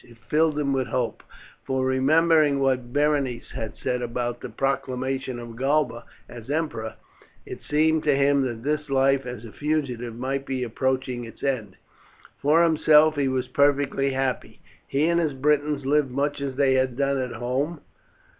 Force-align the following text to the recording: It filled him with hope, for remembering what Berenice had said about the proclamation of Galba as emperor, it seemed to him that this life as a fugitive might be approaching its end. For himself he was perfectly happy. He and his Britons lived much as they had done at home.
It 0.03 0.17
filled 0.17 0.57
him 0.57 0.73
with 0.73 0.87
hope, 0.87 1.21
for 1.63 1.85
remembering 1.85 2.57
what 2.59 2.91
Berenice 2.91 3.51
had 3.51 3.77
said 3.77 4.01
about 4.01 4.41
the 4.41 4.49
proclamation 4.49 5.37
of 5.37 5.55
Galba 5.55 6.05
as 6.27 6.49
emperor, 6.49 6.95
it 7.45 7.61
seemed 7.61 8.03
to 8.05 8.15
him 8.15 8.41
that 8.41 8.63
this 8.63 8.89
life 8.89 9.27
as 9.27 9.45
a 9.45 9.51
fugitive 9.51 10.15
might 10.17 10.43
be 10.47 10.63
approaching 10.63 11.23
its 11.23 11.43
end. 11.43 11.75
For 12.41 12.63
himself 12.63 13.15
he 13.15 13.27
was 13.27 13.47
perfectly 13.47 14.09
happy. 14.13 14.59
He 14.87 15.07
and 15.07 15.19
his 15.19 15.33
Britons 15.33 15.85
lived 15.85 16.09
much 16.09 16.41
as 16.41 16.55
they 16.55 16.73
had 16.73 16.97
done 16.97 17.19
at 17.19 17.33
home. 17.33 17.81